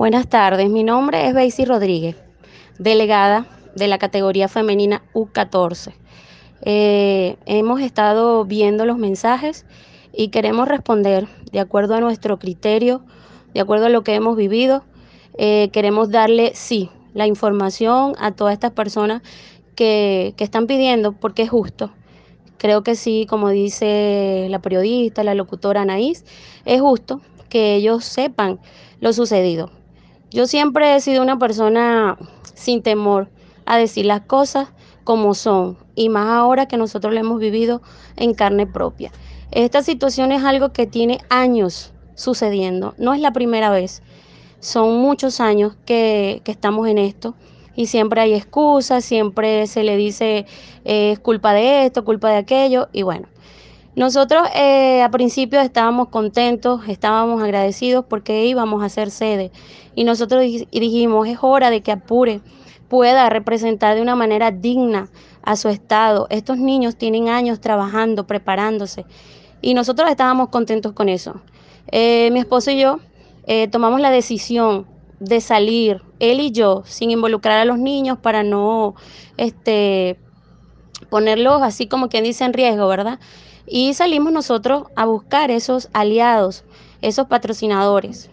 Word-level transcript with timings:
Buenas 0.00 0.30
tardes, 0.30 0.70
mi 0.70 0.82
nombre 0.82 1.28
es 1.28 1.34
Beisy 1.34 1.66
Rodríguez, 1.66 2.16
delegada 2.78 3.44
de 3.76 3.86
la 3.86 3.98
categoría 3.98 4.48
femenina 4.48 5.02
U14. 5.12 5.92
Eh, 6.62 7.36
hemos 7.44 7.82
estado 7.82 8.46
viendo 8.46 8.86
los 8.86 8.96
mensajes 8.96 9.66
y 10.14 10.28
queremos 10.28 10.68
responder 10.68 11.28
de 11.52 11.60
acuerdo 11.60 11.96
a 11.96 12.00
nuestro 12.00 12.38
criterio, 12.38 13.02
de 13.52 13.60
acuerdo 13.60 13.84
a 13.84 13.88
lo 13.90 14.02
que 14.02 14.14
hemos 14.14 14.38
vivido. 14.38 14.84
Eh, 15.36 15.68
queremos 15.70 16.10
darle, 16.10 16.52
sí, 16.54 16.88
la 17.12 17.26
información 17.26 18.14
a 18.18 18.32
todas 18.32 18.54
estas 18.54 18.70
personas 18.70 19.20
que, 19.74 20.32
que 20.38 20.44
están 20.44 20.66
pidiendo 20.66 21.12
porque 21.12 21.42
es 21.42 21.50
justo. 21.50 21.90
Creo 22.56 22.82
que 22.82 22.94
sí, 22.94 23.26
como 23.28 23.50
dice 23.50 24.46
la 24.48 24.60
periodista, 24.60 25.24
la 25.24 25.34
locutora 25.34 25.82
Anaís, 25.82 26.24
es 26.64 26.80
justo 26.80 27.20
que 27.50 27.74
ellos 27.74 28.02
sepan 28.06 28.60
lo 29.00 29.12
sucedido. 29.12 29.79
Yo 30.30 30.46
siempre 30.46 30.94
he 30.94 31.00
sido 31.00 31.22
una 31.22 31.38
persona 31.38 32.16
sin 32.54 32.82
temor 32.82 33.28
a 33.66 33.76
decir 33.76 34.06
las 34.06 34.20
cosas 34.20 34.68
como 35.02 35.34
son 35.34 35.76
y 35.96 36.08
más 36.08 36.28
ahora 36.28 36.66
que 36.66 36.76
nosotros 36.76 37.12
lo 37.12 37.18
hemos 37.18 37.40
vivido 37.40 37.82
en 38.16 38.34
carne 38.34 38.64
propia. 38.66 39.10
Esta 39.50 39.82
situación 39.82 40.30
es 40.30 40.44
algo 40.44 40.72
que 40.72 40.86
tiene 40.86 41.18
años 41.30 41.92
sucediendo, 42.14 42.94
no 42.96 43.12
es 43.12 43.20
la 43.20 43.32
primera 43.32 43.70
vez, 43.70 44.02
son 44.60 44.98
muchos 44.98 45.40
años 45.40 45.74
que, 45.84 46.42
que 46.44 46.52
estamos 46.52 46.86
en 46.86 46.98
esto 46.98 47.34
y 47.74 47.86
siempre 47.86 48.20
hay 48.20 48.34
excusas, 48.34 49.04
siempre 49.04 49.66
se 49.66 49.82
le 49.82 49.96
dice 49.96 50.46
es 50.84 51.18
culpa 51.18 51.52
de 51.54 51.86
esto, 51.86 52.04
culpa 52.04 52.30
de 52.30 52.36
aquello 52.36 52.88
y 52.92 53.02
bueno. 53.02 53.26
Nosotros 53.96 54.48
eh, 54.54 55.02
a 55.02 55.10
principio 55.10 55.60
estábamos 55.60 56.08
contentos, 56.08 56.82
estábamos 56.88 57.42
agradecidos 57.42 58.04
porque 58.08 58.46
íbamos 58.46 58.84
a 58.84 58.88
ser 58.88 59.10
sede 59.10 59.50
y 59.96 60.04
nosotros 60.04 60.42
dijimos 60.42 61.26
es 61.26 61.38
hora 61.42 61.70
de 61.70 61.80
que 61.82 61.90
Apure 61.90 62.40
pueda 62.88 63.28
representar 63.28 63.96
de 63.96 64.02
una 64.02 64.14
manera 64.14 64.52
digna 64.52 65.08
a 65.42 65.56
su 65.56 65.68
estado. 65.68 66.28
Estos 66.30 66.58
niños 66.58 66.96
tienen 66.96 67.28
años 67.28 67.60
trabajando, 67.60 68.28
preparándose 68.28 69.06
y 69.60 69.74
nosotros 69.74 70.08
estábamos 70.08 70.50
contentos 70.50 70.92
con 70.92 71.08
eso. 71.08 71.40
Eh, 71.88 72.30
mi 72.32 72.38
esposo 72.38 72.70
y 72.70 72.80
yo 72.80 73.00
eh, 73.46 73.66
tomamos 73.68 74.00
la 74.00 74.10
decisión 74.10 74.86
de 75.18 75.40
salir, 75.40 76.00
él 76.20 76.38
y 76.40 76.52
yo, 76.52 76.82
sin 76.86 77.10
involucrar 77.10 77.58
a 77.58 77.64
los 77.64 77.78
niños 77.78 78.18
para 78.18 78.44
no 78.44 78.94
este, 79.36 80.16
ponerlos 81.10 81.60
así 81.62 81.88
como 81.88 82.08
quien 82.08 82.24
dice 82.24 82.44
en 82.44 82.52
riesgo, 82.52 82.86
¿verdad? 82.86 83.18
Y 83.66 83.94
salimos 83.94 84.32
nosotros 84.32 84.84
a 84.96 85.04
buscar 85.04 85.50
esos 85.50 85.88
aliados, 85.92 86.64
esos 87.02 87.26
patrocinadores. 87.26 88.30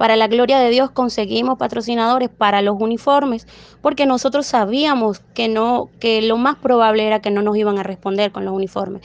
Para 0.00 0.16
la 0.16 0.28
gloria 0.28 0.58
de 0.58 0.70
Dios 0.70 0.90
conseguimos 0.90 1.58
patrocinadores 1.58 2.30
para 2.30 2.62
los 2.62 2.80
uniformes, 2.80 3.46
porque 3.82 4.06
nosotros 4.06 4.46
sabíamos 4.46 5.20
que 5.34 5.48
no, 5.48 5.90
que 6.00 6.22
lo 6.22 6.38
más 6.38 6.56
probable 6.56 7.06
era 7.06 7.20
que 7.20 7.30
no 7.30 7.42
nos 7.42 7.56
iban 7.56 7.78
a 7.78 7.82
responder 7.82 8.32
con 8.32 8.46
los 8.46 8.54
uniformes. 8.54 9.02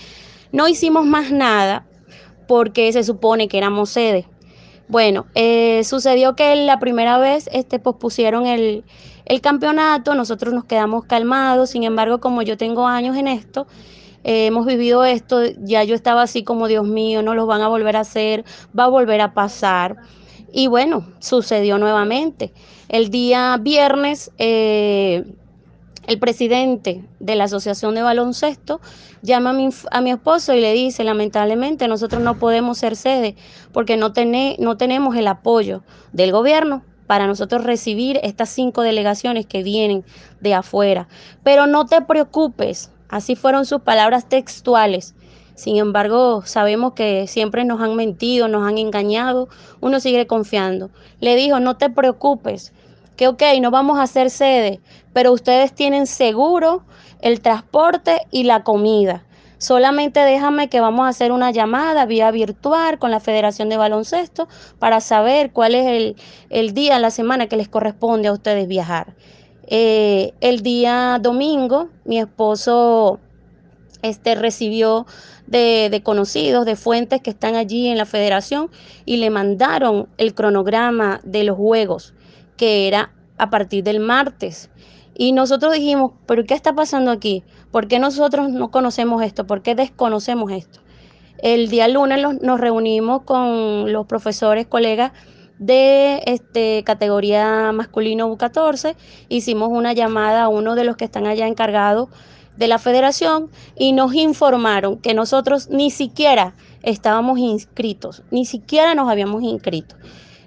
No 0.53 0.69
hicimos 0.69 1.05
más 1.05 1.31
nada 1.31 1.85
porque 2.47 2.93
se 2.93 3.03
supone 3.03 3.49
que 3.49 3.57
éramos 3.57 3.89
sede. 3.89 4.25
Bueno, 4.87 5.25
eh, 5.35 5.83
sucedió 5.83 6.35
que 6.35 6.55
la 6.55 6.79
primera 6.79 7.17
vez 7.17 7.49
este, 7.51 7.79
pospusieron 7.79 8.45
el, 8.45 8.85
el 9.25 9.41
campeonato, 9.41 10.15
nosotros 10.15 10.53
nos 10.53 10.63
quedamos 10.63 11.05
calmados, 11.05 11.71
sin 11.71 11.83
embargo, 11.83 12.19
como 12.19 12.41
yo 12.43 12.55
tengo 12.55 12.87
años 12.87 13.17
en 13.17 13.27
esto, 13.27 13.67
eh, 14.27 14.47
hemos 14.47 14.65
vivido 14.65 15.05
esto, 15.05 15.43
ya 15.59 15.83
yo 15.83 15.93
estaba 15.93 16.23
así 16.23 16.43
como, 16.43 16.67
Dios 16.67 16.87
mío, 16.87 17.21
no 17.21 17.35
lo 17.35 17.45
van 17.45 17.61
a 17.61 17.67
volver 17.67 17.95
a 17.95 17.99
hacer, 17.99 18.43
va 18.77 18.85
a 18.85 18.87
volver 18.87 19.21
a 19.21 19.35
pasar. 19.35 19.97
Y 20.51 20.65
bueno, 20.65 21.05
sucedió 21.19 21.77
nuevamente. 21.77 22.51
El 22.89 23.11
día 23.11 23.55
viernes, 23.61 24.31
eh, 24.39 25.25
el 26.07 26.17
presidente 26.17 27.03
de 27.19 27.35
la 27.35 27.43
Asociación 27.43 27.93
de 27.93 28.01
Baloncesto 28.01 28.81
llama 29.21 29.51
a 29.51 29.53
mi, 29.53 29.69
a 29.91 30.01
mi, 30.01 30.09
esposo 30.09 30.55
y 30.55 30.59
le 30.59 30.73
dice, 30.73 31.03
lamentablemente 31.03 31.87
nosotros 31.87 32.19
no 32.23 32.39
podemos 32.39 32.79
ser 32.79 32.95
sede 32.95 33.35
porque 33.73 33.95
no, 33.95 34.11
no 34.57 34.77
tenemos 34.77 35.15
el 35.15 35.27
apoyo 35.27 35.83
del 36.13 36.31
gobierno 36.31 36.83
para 37.05 37.27
nosotros 37.27 37.63
recibir 37.63 38.19
estas 38.23 38.49
cinco 38.49 38.81
delegaciones 38.81 39.45
que 39.45 39.61
vienen 39.61 40.03
de 40.41 40.55
afuera. 40.55 41.07
Pero 41.43 41.67
no 41.67 41.85
te 41.85 42.01
preocupes, 42.01 42.89
Así 43.09 43.35
fueron 43.35 43.65
sus 43.65 43.81
palabras 43.81 44.27
textuales. 44.27 45.15
Sin 45.55 45.77
embargo, 45.77 46.43
sabemos 46.45 46.93
que 46.93 47.27
siempre 47.27 47.63
nos 47.63 47.81
han 47.81 47.95
mentido, 47.95 48.47
nos 48.47 48.67
han 48.67 48.77
engañado, 48.77 49.47
uno 49.79 49.99
sigue 49.99 50.27
confiando. 50.27 50.89
Le 51.21 51.35
dijo, 51.35 51.59
no 51.59 51.77
te 51.77 51.89
preocupes, 51.89 52.73
que 53.15 53.27
ok, 53.27 53.41
no 53.61 53.71
vamos 53.71 53.97
a 53.97 54.03
hacer 54.03 54.29
sede, 54.29 54.81
pero 55.13 55.31
ustedes 55.31 55.73
tienen 55.73 56.07
seguro 56.07 56.83
el 57.21 57.39
transporte 57.39 58.21
y 58.31 58.43
la 58.43 58.63
comida. 58.63 59.23
Solamente 59.57 60.19
déjame 60.19 60.67
que 60.67 60.81
vamos 60.81 61.05
a 61.05 61.09
hacer 61.09 61.31
una 61.31 61.51
llamada 61.51 62.05
vía 62.05 62.29
virtual 62.31 62.99
con 62.99 63.09
la 63.09 63.21
Federación 63.21 63.69
de 63.69 63.77
Baloncesto 63.77 64.49
para 64.79 64.99
saber 64.99 65.51
cuál 65.53 65.75
es 65.75 65.87
el, 65.87 66.15
el 66.49 66.73
día 66.73 66.99
la 66.99 67.09
semana 67.09 67.47
que 67.47 67.55
les 67.55 67.69
corresponde 67.69 68.27
a 68.27 68.33
ustedes 68.33 68.67
viajar. 68.67 69.15
Eh, 69.67 70.33
el 70.41 70.61
día 70.61 71.17
domingo, 71.19 71.89
mi 72.03 72.19
esposo 72.19 73.19
este, 74.01 74.35
recibió 74.35 75.05
de, 75.47 75.89
de, 75.89 76.03
conocidos, 76.03 76.65
de 76.65 76.75
fuentes 76.75 77.21
que 77.21 77.31
están 77.31 77.55
allí 77.55 77.87
en 77.87 77.97
la 77.97 78.05
federación 78.05 78.69
y 79.05 79.17
le 79.17 79.29
mandaron 79.29 80.07
el 80.17 80.35
cronograma 80.35 81.19
de 81.23 81.43
los 81.43 81.57
juegos, 81.57 82.13
que 82.57 82.87
era 82.87 83.11
a 83.37 83.49
partir 83.49 83.83
del 83.83 83.99
martes. 83.99 84.69
Y 85.17 85.31
nosotros 85.31 85.73
dijimos, 85.73 86.11
pero 86.25 86.43
¿qué 86.43 86.53
está 86.53 86.73
pasando 86.73 87.09
aquí? 87.09 87.43
¿Por 87.71 87.87
qué 87.87 87.99
nosotros 87.99 88.49
no 88.49 88.69
conocemos 88.69 89.23
esto? 89.23 89.47
¿Por 89.47 89.61
qué 89.61 89.73
desconocemos 89.73 90.51
esto? 90.51 90.81
El 91.39 91.69
día 91.69 91.87
lunes 91.87 92.41
nos 92.41 92.59
reunimos 92.59 93.23
con 93.23 93.91
los 93.91 94.05
profesores, 94.05 94.67
colegas 94.67 95.11
de 95.59 96.21
este, 96.25 96.83
categoría 96.83 97.71
masculino 97.71 98.29
U14. 98.35 98.95
Hicimos 99.29 99.69
una 99.71 99.93
llamada 99.93 100.43
a 100.43 100.49
uno 100.49 100.75
de 100.75 100.83
los 100.83 100.97
que 100.97 101.05
están 101.05 101.27
allá 101.27 101.47
encargados 101.47 102.09
de 102.57 102.67
la 102.67 102.79
federación 102.79 103.49
y 103.75 103.93
nos 103.93 104.13
informaron 104.13 104.97
que 104.97 105.13
nosotros 105.13 105.69
ni 105.69 105.91
siquiera 105.91 106.55
estábamos 106.83 107.39
inscritos, 107.39 108.23
ni 108.31 108.45
siquiera 108.45 108.95
nos 108.95 109.09
habíamos 109.09 109.43
inscrito. 109.43 109.95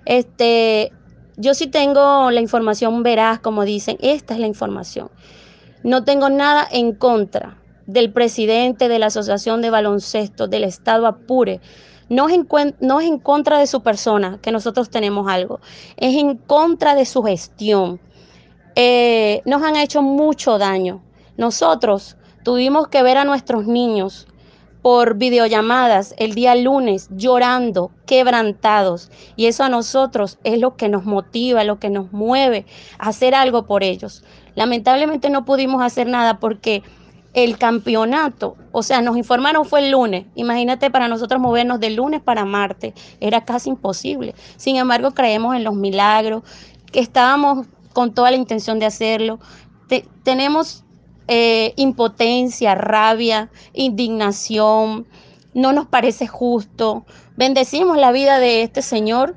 Este, 0.05 0.93
yo 1.37 1.55
sí 1.55 1.67
tengo 1.67 2.31
la 2.31 2.41
información 2.41 3.03
veraz, 3.03 3.41
como 3.41 3.65
dicen, 3.65 3.99
esta 4.01 4.35
es 4.35 4.41
la 4.41 4.47
información. 4.47 5.11
No 5.83 6.05
tengo 6.05 6.29
nada 6.31 6.67
en 6.71 6.95
contra 6.95 7.59
del 7.87 8.13
presidente 8.13 8.89
de 8.89 8.99
la 8.99 9.07
Asociación 9.07 9.63
de 9.63 9.71
Baloncesto 9.71 10.49
del 10.49 10.65
Estado 10.65 11.07
Apure, 11.07 11.61
no 12.09 12.29
es, 12.29 12.35
en, 12.35 12.77
no 12.81 13.01
es 13.01 13.07
en 13.07 13.19
contra 13.19 13.59
de 13.59 13.67
su 13.67 13.83
persona 13.83 14.39
que 14.43 14.53
nosotros 14.53 14.91
tenemos 14.91 15.31
algo, 15.31 15.61
es 15.97 16.17
en 16.17 16.37
contra 16.37 16.95
de 16.95 17.05
su 17.05 17.23
gestión. 17.23 18.01
Eh, 18.75 19.43
nos 19.45 19.63
han 19.63 19.77
hecho 19.77 20.03
mucho 20.03 20.59
daño. 20.59 21.03
Nosotros 21.37 22.17
tuvimos 22.45 22.89
que 22.89 23.03
ver 23.03 23.19
a 23.19 23.25
nuestros 23.25 23.67
niños 23.67 24.27
por 24.83 25.17
videollamadas 25.17 26.15
el 26.19 26.35
día 26.35 26.55
lunes 26.55 27.09
llorando, 27.11 27.91
quebrantados. 28.07 29.11
Y 29.37 29.47
eso 29.47 29.65
a 29.65 29.69
nosotros 29.69 30.39
es 30.45 30.59
lo 30.61 30.77
que 30.77 30.89
nos 30.89 31.05
motiva, 31.05 31.65
lo 31.65 31.79
que 31.79 31.91
nos 31.91 32.13
mueve 32.13 32.65
a 32.99 33.09
hacer 33.09 33.35
algo 33.35 33.67
por 33.67 33.83
ellos. 33.83 34.25
Lamentablemente 34.55 35.31
no 35.31 35.45
pudimos 35.45 35.83
hacer 35.83 36.07
nada 36.07 36.39
porque 36.39 36.83
el 37.45 37.59
campeonato, 37.59 38.57
o 38.73 38.83
sea, 38.83 39.01
nos 39.01 39.17
informaron 39.17 39.65
fue 39.65 39.81
el 39.81 39.91
lunes. 39.91 40.27
Imagínate 40.35 40.91
para 40.91 41.09
nosotros 41.09 41.41
movernos 41.41 41.81
de 41.81 41.91
lunes 41.91 42.21
para 42.21 42.45
martes, 42.45 42.95
era 43.21 43.45
casi 43.45 43.71
imposible. 43.71 44.35
Sin 44.57 44.77
embargo, 44.77 45.13
creemos 45.13 45.55
en 45.55 45.65
los 45.65 45.75
milagros, 45.75 46.43
que 46.91 47.01
estábamos 47.01 47.67
con 47.93 48.15
toda 48.15 48.31
la 48.31 48.37
intención 48.37 48.79
de 48.79 48.87
hacerlo. 48.87 49.39
tenemos 50.23 50.85
eh, 51.29 51.75
impotencia, 51.77 52.75
rabia, 52.75 53.51
indignación, 53.73 55.07
no 55.55 55.73
nos 55.73 55.87
parece 55.87 56.27
justo. 56.27 57.05
Bendecimos 57.37 57.97
la 57.99 58.13
vida 58.13 58.39
de 58.39 58.63
este 58.63 58.83
Señor, 58.83 59.37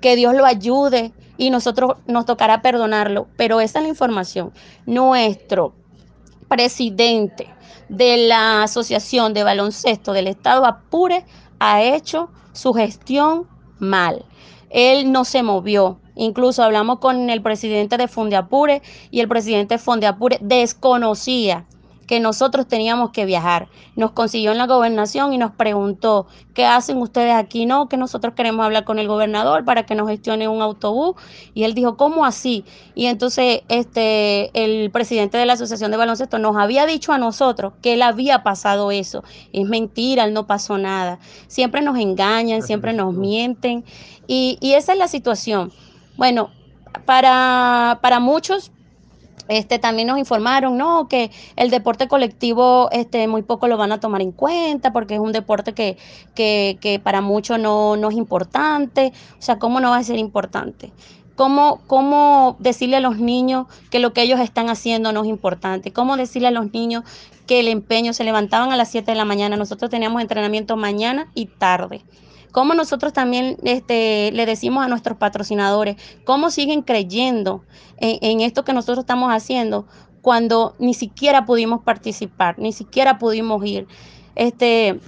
que 0.00 0.16
Dios 0.16 0.34
lo 0.34 0.46
ayude 0.46 1.12
y 1.36 1.50
nosotros 1.50 1.96
nos 2.06 2.26
tocará 2.26 2.62
perdonarlo, 2.62 3.26
pero 3.36 3.60
esa 3.60 3.78
es 3.78 3.82
la 3.84 3.88
información. 3.88 4.52
Nuestro 4.86 5.74
presidente 6.52 7.48
de 7.88 8.28
la 8.28 8.64
Asociación 8.64 9.32
de 9.32 9.42
Baloncesto 9.42 10.12
del 10.12 10.26
Estado 10.26 10.66
Apure 10.66 11.24
ha 11.58 11.82
hecho 11.82 12.28
su 12.52 12.74
gestión 12.74 13.48
mal. 13.78 14.26
Él 14.68 15.10
no 15.10 15.24
se 15.24 15.42
movió. 15.42 15.98
Incluso 16.14 16.62
hablamos 16.62 16.98
con 16.98 17.30
el 17.30 17.40
presidente 17.40 17.96
de 17.96 18.06
Fondeapure 18.06 18.82
y 19.10 19.20
el 19.20 19.28
presidente 19.28 19.76
de 19.76 19.78
Fondeapure 19.78 20.38
desconocía 20.42 21.64
que 22.12 22.20
nosotros 22.20 22.68
teníamos 22.68 23.08
que 23.08 23.24
viajar. 23.24 23.68
Nos 23.96 24.10
consiguió 24.10 24.52
en 24.52 24.58
la 24.58 24.66
gobernación 24.66 25.32
y 25.32 25.38
nos 25.38 25.52
preguntó, 25.52 26.26
¿qué 26.52 26.66
hacen 26.66 26.98
ustedes 26.98 27.32
aquí? 27.32 27.64
No, 27.64 27.88
que 27.88 27.96
nosotros 27.96 28.34
queremos 28.34 28.66
hablar 28.66 28.84
con 28.84 28.98
el 28.98 29.08
gobernador 29.08 29.64
para 29.64 29.86
que 29.86 29.94
nos 29.94 30.10
gestione 30.10 30.46
un 30.46 30.60
autobús. 30.60 31.16
Y 31.54 31.64
él 31.64 31.72
dijo, 31.72 31.96
¿cómo 31.96 32.26
así? 32.26 32.66
Y 32.94 33.06
entonces 33.06 33.62
este, 33.68 34.50
el 34.52 34.90
presidente 34.90 35.38
de 35.38 35.46
la 35.46 35.54
Asociación 35.54 35.90
de 35.90 35.96
Baloncesto 35.96 36.38
nos 36.38 36.54
había 36.58 36.84
dicho 36.84 37.14
a 37.14 37.18
nosotros 37.18 37.72
que 37.80 37.94
él 37.94 38.02
había 38.02 38.42
pasado 38.42 38.90
eso. 38.90 39.24
Es 39.54 39.66
mentira, 39.66 40.24
él 40.24 40.34
no 40.34 40.46
pasó 40.46 40.76
nada. 40.76 41.18
Siempre 41.46 41.80
nos 41.80 41.98
engañan, 41.98 42.60
siempre 42.60 42.92
nos 42.92 43.14
mienten. 43.14 43.86
Y, 44.26 44.58
y 44.60 44.74
esa 44.74 44.92
es 44.92 44.98
la 44.98 45.08
situación. 45.08 45.72
Bueno, 46.18 46.50
para, 47.06 48.00
para 48.02 48.20
muchos 48.20 48.70
este, 49.48 49.78
también 49.78 50.08
nos 50.08 50.18
informaron, 50.18 50.76
¿no? 50.76 51.08
Que 51.08 51.30
el 51.56 51.70
deporte 51.70 52.08
colectivo, 52.08 52.88
este, 52.92 53.26
muy 53.28 53.42
poco 53.42 53.68
lo 53.68 53.76
van 53.76 53.92
a 53.92 54.00
tomar 54.00 54.22
en 54.22 54.32
cuenta 54.32 54.92
porque 54.92 55.14
es 55.14 55.20
un 55.20 55.32
deporte 55.32 55.72
que, 55.72 55.96
que, 56.34 56.78
que 56.80 56.98
para 56.98 57.20
muchos 57.20 57.58
no, 57.58 57.96
no, 57.96 58.08
es 58.10 58.16
importante. 58.16 59.12
O 59.38 59.42
sea, 59.42 59.58
¿cómo 59.58 59.80
no 59.80 59.90
va 59.90 59.98
a 59.98 60.04
ser 60.04 60.18
importante? 60.18 60.92
¿Cómo, 61.34 61.80
¿Cómo 61.86 62.56
decirle 62.60 62.96
a 62.96 63.00
los 63.00 63.18
niños 63.18 63.66
que 63.90 63.98
lo 63.98 64.12
que 64.12 64.22
ellos 64.22 64.38
están 64.38 64.68
haciendo 64.68 65.12
no 65.12 65.22
es 65.22 65.28
importante? 65.28 65.92
¿Cómo 65.92 66.16
decirle 66.16 66.48
a 66.48 66.52
los 66.52 66.72
niños 66.72 67.04
que 67.46 67.60
el 67.60 67.68
empeño 67.68 68.12
se 68.12 68.24
levantaban 68.24 68.70
a 68.70 68.76
las 68.76 68.90
7 68.90 69.10
de 69.10 69.16
la 69.16 69.24
mañana? 69.24 69.56
Nosotros 69.56 69.90
teníamos 69.90 70.22
entrenamiento 70.22 70.76
mañana 70.76 71.28
y 71.34 71.46
tarde 71.46 72.02
cómo 72.52 72.74
nosotros 72.74 73.12
también 73.12 73.56
este, 73.64 74.30
le 74.32 74.46
decimos 74.46 74.84
a 74.84 74.88
nuestros 74.88 75.18
patrocinadores, 75.18 75.96
cómo 76.24 76.50
siguen 76.50 76.82
creyendo 76.82 77.64
en, 77.96 78.40
esto 78.40 78.64
que 78.64 78.72
nosotros 78.72 79.00
estamos 79.00 79.30
haciendo 79.30 79.86
cuando 80.20 80.76
ni 80.78 80.94
siquiera 80.94 81.44
pudimos 81.44 81.82
participar, 81.82 82.58
ni 82.58 82.72
siquiera 82.72 83.18
pudimos 83.18 83.64
ir. 83.64 83.88
Este, 84.36 85.00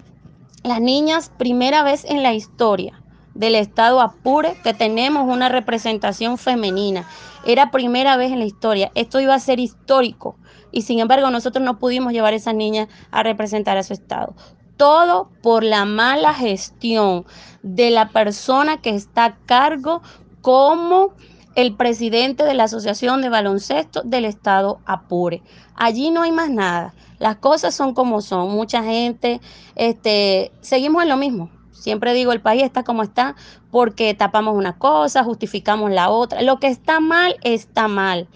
las 0.64 0.81
niñas, 0.81 1.31
primera 1.38 1.85
vez 1.85 2.05
en 2.05 2.23
la 2.23 2.35
historia 2.35 3.00
del 3.35 3.55
estado 3.55 4.00
Apure 4.00 4.56
que 4.62 4.75
tenemos 4.75 5.29
una 5.29 5.49
representación 5.49 6.38
femenina. 6.38 7.06
Era 7.46 7.70
primera 7.70 8.17
vez 8.17 8.32
en 8.32 8.38
la 8.38 8.46
historia. 8.46 8.91
Esto 8.94 9.20
iba 9.20 9.35
a 9.35 9.41
ser 9.41 9.61
histórico. 9.61 10.37
Y 10.73 10.82
sin 10.82 10.99
embargo, 10.99 11.31
nosotros 11.31 11.64
no 11.64 11.79
pudimos 11.79 12.12
llevar 12.12 12.32
a 12.32 12.37
esas 12.37 12.55
niñas 12.55 12.88
a 13.11 13.23
representar 13.23 13.76
a 13.76 13.82
su 13.82 13.93
estado 13.93 14.35
todo 14.76 15.29
por 15.43 15.62
la 15.65 15.85
mala 15.85 16.35
gestión 16.35 17.25
de 17.62 17.91
la 17.91 18.09
persona 18.09 18.81
que 18.81 18.91
está 18.91 19.25
a 19.25 19.37
cargo 19.47 20.03
como 20.41 21.12
el 21.55 21.75
presidente 21.75 22.44
de 22.44 22.55
la 22.55 22.65
Asociación 22.65 23.23
de 23.23 23.29
Baloncesto 23.29 24.03
del 24.03 24.25
Estado 24.25 24.81
Apure. 24.87 25.43
Allí 25.76 26.11
no 26.11 26.23
hay 26.23 26.32
más 26.32 26.50
nada. 26.50 26.94
Las 27.19 27.37
cosas 27.37 27.75
son 27.75 27.94
como 27.94 28.21
son. 28.21 28.50
Mucha 28.50 28.82
gente, 28.82 29.41
este, 29.76 30.53
seguimos 30.61 31.03
en 31.03 31.09
lo 31.09 31.17
mismo. 31.17 31.50
Siempre 31.73 32.15
digo, 32.15 32.32
el 32.32 32.41
país 32.41 32.62
está 32.62 32.82
como 32.82 33.03
está 33.03 33.37
porque 33.70 34.15
tapamos 34.15 34.56
una 34.56 34.79
cosa, 34.79 35.23
justificamos 35.23 35.91
la 35.91 36.11
otra. 36.11 36.43
Lo 36.43 36.59
que 36.59 36.69
está 36.69 37.00
mal, 37.00 37.37
está 37.43 37.88
mal. 37.88 38.29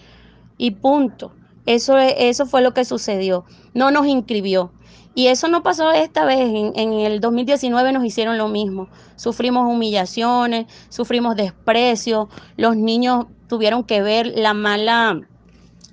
Y 0.57 0.71
punto. 0.71 1.31
Eso, 1.65 1.97
eso 1.97 2.45
fue 2.45 2.61
lo 2.61 2.73
que 2.73 2.85
sucedió. 2.85 3.45
No 3.73 3.91
nos 3.91 4.07
inscribió. 4.07 4.71
Y 5.15 5.27
eso 5.27 5.47
no 5.47 5.63
pasó 5.63 5.91
esta 5.91 6.25
vez. 6.25 6.39
En, 6.39 6.93
el 6.93 7.19
2019 7.19 7.91
nos 7.91 8.05
hicieron 8.05 8.37
lo 8.37 8.47
mismo. 8.47 8.87
Sufrimos 9.15 9.67
humillaciones, 9.67 10.67
sufrimos 10.89 11.35
desprecio. 11.35 12.29
Los 12.57 12.75
niños 12.75 13.25
tuvieron 13.47 13.83
que 13.83 14.01
ver 14.01 14.27
la 14.27 14.53
mala, 14.53 15.19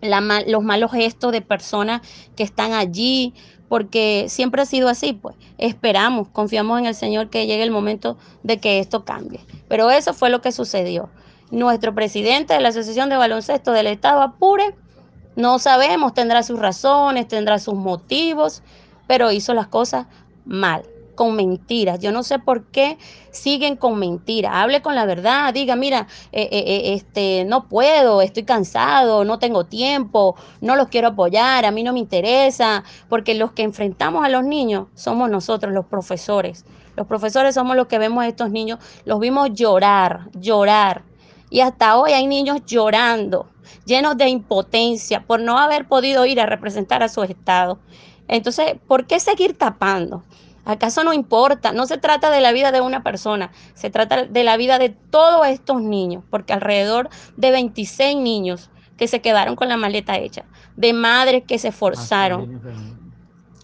la 0.00 0.42
los 0.46 0.62
malos 0.62 0.92
gestos 0.92 1.32
de 1.32 1.40
personas 1.40 2.02
que 2.36 2.42
están 2.42 2.72
allí, 2.72 3.34
porque 3.68 4.26
siempre 4.28 4.62
ha 4.62 4.66
sido 4.66 4.88
así, 4.88 5.12
pues. 5.12 5.34
Esperamos, 5.58 6.28
confiamos 6.28 6.78
en 6.78 6.86
el 6.86 6.94
Señor 6.94 7.30
que 7.30 7.46
llegue 7.46 7.62
el 7.62 7.70
momento 7.70 8.16
de 8.42 8.58
que 8.58 8.78
esto 8.78 9.04
cambie. 9.04 9.40
Pero 9.68 9.90
eso 9.90 10.14
fue 10.14 10.30
lo 10.30 10.40
que 10.40 10.52
sucedió. 10.52 11.08
Nuestro 11.50 11.94
presidente 11.94 12.54
de 12.54 12.60
la 12.60 12.68
Asociación 12.68 13.08
de 13.08 13.16
Baloncesto 13.16 13.72
del 13.72 13.86
Estado 13.86 14.20
Apure, 14.20 14.74
no 15.36 15.58
sabemos, 15.58 16.14
tendrá 16.14 16.42
sus 16.42 16.58
razones, 16.58 17.28
tendrá 17.28 17.58
sus 17.58 17.74
motivos, 17.74 18.62
pero 19.06 19.32
hizo 19.32 19.54
las 19.54 19.68
cosas 19.68 20.06
mal, 20.44 20.82
con 21.16 21.34
mentiras. 21.34 21.98
Yo 21.98 22.12
no 22.12 22.22
sé 22.22 22.38
por 22.38 22.64
qué 22.66 22.98
siguen 23.32 23.76
con 23.76 23.98
mentiras. 23.98 24.52
Hable 24.54 24.82
con 24.82 24.94
la 24.94 25.06
verdad, 25.06 25.52
diga, 25.52 25.74
mira, 25.74 26.06
eh, 26.30 26.48
eh, 26.52 26.64
eh, 26.66 26.94
este, 26.94 27.44
no 27.44 27.68
puedo, 27.68 28.22
estoy 28.22 28.44
cansado, 28.44 29.24
no 29.24 29.40
tengo 29.40 29.64
tiempo, 29.64 30.36
no 30.60 30.76
los 30.76 30.88
quiero 30.88 31.08
apoyar, 31.08 31.64
a 31.64 31.72
mí 31.72 31.82
no 31.82 31.92
me 31.92 31.98
interesa, 31.98 32.84
porque 33.08 33.34
los 33.34 33.52
que 33.52 33.62
enfrentamos 33.62 34.24
a 34.24 34.28
los 34.28 34.44
niños 34.44 34.86
somos 34.94 35.28
nosotros, 35.28 35.72
los 35.72 35.86
profesores. 35.86 36.64
Los 36.96 37.06
profesores 37.06 37.54
somos 37.54 37.76
los 37.76 37.88
que 37.88 37.98
vemos 37.98 38.24
a 38.24 38.28
estos 38.28 38.50
niños, 38.50 38.78
los 39.04 39.20
vimos 39.20 39.50
llorar, 39.52 40.30
llorar. 40.32 41.02
Y 41.50 41.60
hasta 41.60 41.96
hoy 41.98 42.12
hay 42.12 42.26
niños 42.26 42.62
llorando, 42.66 43.48
llenos 43.84 44.16
de 44.16 44.28
impotencia 44.28 45.24
por 45.24 45.40
no 45.40 45.58
haber 45.58 45.86
podido 45.86 46.26
ir 46.26 46.40
a 46.40 46.46
representar 46.46 47.02
a 47.02 47.08
su 47.08 47.22
estado. 47.22 47.78
Entonces, 48.28 48.74
¿por 48.86 49.06
qué 49.06 49.20
seguir 49.20 49.56
tapando? 49.56 50.22
¿Acaso 50.64 51.04
no 51.04 51.12
importa? 51.12 51.72
No 51.72 51.86
se 51.86 51.96
trata 51.96 52.30
de 52.30 52.40
la 52.40 52.50
vida 52.50 52.72
de 52.72 52.80
una 52.80 53.04
persona, 53.04 53.52
se 53.74 53.88
trata 53.88 54.24
de 54.24 54.44
la 54.44 54.56
vida 54.56 54.78
de 54.78 54.88
todos 54.88 55.46
estos 55.46 55.80
niños, 55.80 56.24
porque 56.28 56.52
alrededor 56.52 57.08
de 57.36 57.52
26 57.52 58.16
niños 58.16 58.68
que 58.96 59.06
se 59.06 59.20
quedaron 59.20 59.54
con 59.54 59.68
la 59.68 59.76
maleta 59.76 60.18
hecha, 60.18 60.44
de 60.74 60.92
madres 60.92 61.44
que 61.46 61.60
se 61.60 61.68
esforzaron, 61.68 62.60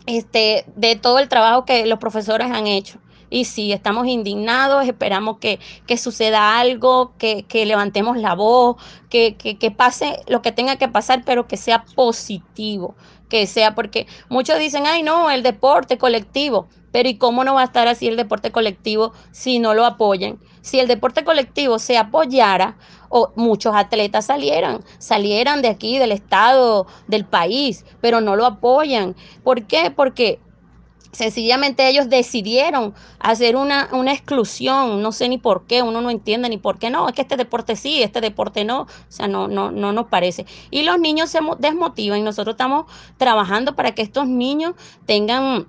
este, 0.06 0.64
de 0.76 0.94
todo 0.94 1.18
el 1.18 1.28
trabajo 1.28 1.64
que 1.64 1.86
los 1.86 1.98
profesores 1.98 2.52
han 2.52 2.68
hecho. 2.68 3.00
Y 3.32 3.46
sí, 3.46 3.72
estamos 3.72 4.06
indignados, 4.08 4.86
esperamos 4.86 5.38
que, 5.38 5.58
que 5.86 5.96
suceda 5.96 6.58
algo, 6.58 7.14
que, 7.16 7.44
que, 7.44 7.64
levantemos 7.64 8.18
la 8.18 8.34
voz, 8.34 8.76
que, 9.08 9.36
que 9.36 9.70
pase 9.70 10.20
lo 10.28 10.42
que 10.42 10.52
tenga 10.52 10.76
que 10.76 10.88
pasar, 10.88 11.22
pero 11.24 11.48
que 11.48 11.56
sea 11.56 11.86
positivo, 11.94 12.94
que 13.30 13.46
sea, 13.46 13.74
porque 13.74 14.06
muchos 14.28 14.58
dicen, 14.58 14.84
ay 14.86 15.02
no, 15.02 15.30
el 15.30 15.42
deporte 15.42 15.96
colectivo, 15.96 16.68
pero 16.90 17.08
¿y 17.08 17.16
cómo 17.16 17.42
no 17.42 17.54
va 17.54 17.62
a 17.62 17.64
estar 17.64 17.88
así 17.88 18.06
el 18.06 18.18
deporte 18.18 18.52
colectivo 18.52 19.14
si 19.30 19.60
no 19.60 19.72
lo 19.72 19.86
apoyan? 19.86 20.38
Si 20.60 20.78
el 20.78 20.86
deporte 20.86 21.24
colectivo 21.24 21.78
se 21.78 21.96
apoyara, 21.96 22.76
o 23.08 23.32
muchos 23.34 23.74
atletas 23.74 24.26
salieran, 24.26 24.84
salieran 24.98 25.62
de 25.62 25.68
aquí, 25.68 25.98
del 25.98 26.12
estado, 26.12 26.86
del 27.08 27.24
país, 27.24 27.86
pero 28.02 28.20
no 28.20 28.36
lo 28.36 28.44
apoyan. 28.44 29.16
¿Por 29.42 29.66
qué? 29.66 29.90
Porque 29.90 30.38
Sencillamente 31.12 31.88
ellos 31.88 32.08
decidieron 32.08 32.94
hacer 33.18 33.56
una, 33.56 33.90
una, 33.92 34.12
exclusión, 34.12 35.02
no 35.02 35.12
sé 35.12 35.28
ni 35.28 35.36
por 35.36 35.66
qué, 35.66 35.82
uno 35.82 36.00
no 36.00 36.08
entiende 36.10 36.48
ni 36.48 36.56
por 36.56 36.78
qué 36.78 36.88
no, 36.88 37.06
es 37.06 37.14
que 37.14 37.20
este 37.20 37.36
deporte 37.36 37.76
sí, 37.76 38.02
este 38.02 38.22
deporte 38.22 38.64
no, 38.64 38.82
o 38.82 38.86
sea, 39.08 39.28
no, 39.28 39.46
no, 39.46 39.70
no 39.70 39.92
nos 39.92 40.06
parece. 40.06 40.46
Y 40.70 40.84
los 40.84 40.98
niños 40.98 41.28
se 41.28 41.40
desmotivan 41.58 42.18
y 42.18 42.22
nosotros 42.22 42.54
estamos 42.54 42.86
trabajando 43.18 43.76
para 43.76 43.94
que 43.94 44.00
estos 44.00 44.26
niños 44.26 44.74
tengan 45.04 45.66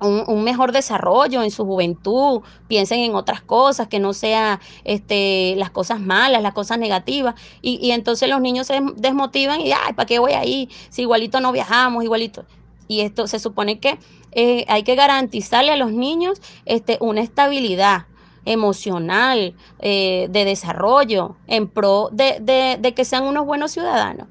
un, 0.00 0.44
mejor 0.44 0.72
desarrollo 0.72 1.42
en 1.42 1.50
su 1.50 1.64
juventud, 1.64 2.40
piensen 2.68 3.00
en 3.00 3.14
otras 3.14 3.42
cosas, 3.42 3.88
que 3.88 3.98
no 3.98 4.12
sea 4.12 4.60
este, 4.84 5.54
las 5.56 5.70
cosas 5.70 6.00
malas, 6.00 6.42
las 6.42 6.54
cosas 6.54 6.78
negativas. 6.78 7.34
Y, 7.62 7.78
y 7.86 7.90
entonces 7.92 8.28
los 8.28 8.40
niños 8.40 8.66
se 8.66 8.80
desmotivan 8.96 9.60
y, 9.60 9.72
ay, 9.72 9.92
¿para 9.94 10.06
qué 10.06 10.18
voy 10.18 10.32
ahí? 10.32 10.68
Si 10.88 11.02
igualito 11.02 11.40
no 11.40 11.52
viajamos, 11.52 12.04
igualito. 12.04 12.44
Y 12.90 13.02
esto 13.02 13.28
se 13.28 13.38
supone 13.38 13.78
que 13.78 14.00
eh, 14.32 14.64
hay 14.66 14.82
que 14.82 14.96
garantizarle 14.96 15.70
a 15.70 15.76
los 15.76 15.92
niños 15.92 16.42
este, 16.64 16.98
una 17.00 17.20
estabilidad 17.20 18.06
emocional, 18.44 19.54
eh, 19.78 20.26
de 20.28 20.44
desarrollo, 20.44 21.36
en 21.46 21.68
pro 21.68 22.08
de, 22.10 22.92
que 22.96 23.04
sean 23.04 23.28
unos 23.28 23.46
buenos 23.46 23.70
ciudadanos. 23.70 24.26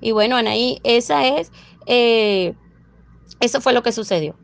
Y 0.00 0.12
bueno, 0.12 0.36
Anaí, 0.36 0.78
esa 0.84 1.26
es, 1.26 1.50
eh, 1.86 2.54
eso 3.40 3.60
fue 3.60 3.72
lo 3.72 3.82
que 3.82 3.90
sucedió. 3.90 4.36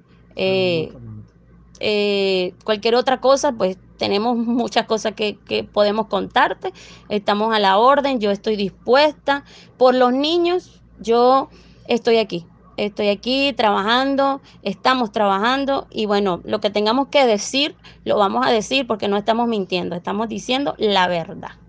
cualquier 2.64 2.96
otra 2.96 3.20
cosa, 3.20 3.52
pues 3.52 3.78
tenemos 3.98 4.36
muchas 4.36 4.86
cosas 4.86 5.14
que, 5.14 5.38
que, 5.46 5.62
podemos 5.62 6.08
contarte. 6.08 6.72
Estamos 7.08 7.54
a 7.54 7.60
la 7.60 7.78
orden, 7.78 8.18
yo 8.18 8.32
estoy 8.32 8.56
dispuesta. 8.56 9.44
Por 9.78 9.94
los 9.94 10.12
niños, 10.12 10.82
yo 10.98 11.50
estoy 11.86 12.16
aquí 12.16 12.46
estoy 12.86 13.08
aquí 13.08 13.52
trabajando, 13.56 14.42
estamos 14.62 15.12
trabajando 15.12 15.86
y 15.90 16.06
bueno, 16.06 16.40
lo 16.44 16.60
que 16.60 16.70
tengamos 16.70 17.08
que 17.08 17.26
decir, 17.26 17.76
lo 18.04 18.16
vamos 18.16 18.46
a 18.46 18.50
decir 18.50 18.86
porque 18.86 19.08
no 19.08 19.16
estamos 19.16 19.48
mintiendo, 19.48 19.96
estamos 19.96 20.28
diciendo 20.28 20.74
la 20.78 21.08
verdad. 21.08 21.59